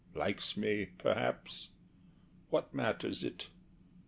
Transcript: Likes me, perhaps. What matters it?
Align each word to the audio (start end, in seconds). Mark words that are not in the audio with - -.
Likes 0.15 0.57
me, 0.57 0.87
perhaps. 0.97 1.69
What 2.49 2.73
matters 2.73 3.23
it? 3.23 3.49